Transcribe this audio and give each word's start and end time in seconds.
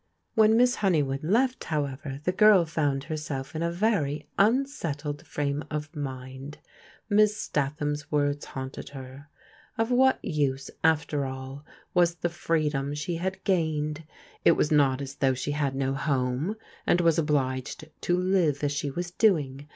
When 0.33 0.57
Miss 0.57 0.77
Honeywood 0.77 1.23
left, 1.23 1.65
however, 1.65 2.21
the 2.23 2.31
girl 2.31 2.65
found 2.65 3.03
herself 3.03 3.55
in 3.55 3.61
a 3.61 3.71
very 3.71 4.27
unsettled 4.39 5.27
frame 5.27 5.63
of 5.69 5.95
mind. 5.95 6.57
Miss 7.07 7.37
Stat 7.37 7.75
ham's 7.77 8.11
words 8.11 8.45
haunted 8.45 8.89
her. 8.97 9.29
Of 9.77 9.91
what 9.91 10.17
use, 10.25 10.71
after 10.83 11.25
all, 11.27 11.65
was 11.93 12.15
the 12.15 12.29
freedom 12.29 12.95
she 12.95 13.17
had 13.17 13.43
gained? 13.43 14.03
It 14.43 14.53
was 14.53 14.71
not 14.71 15.01
as 15.03 15.17
though 15.17 15.35
she 15.35 15.51
had 15.51 15.75
no 15.75 15.93
home, 15.93 16.55
and 16.87 16.99
was 16.99 17.19
obliged 17.19 17.87
to 18.01 18.17
live 18.17 18.63
as 18.63 18.71
she 18.71 18.89
was 18.89 19.11
doing. 19.11 19.67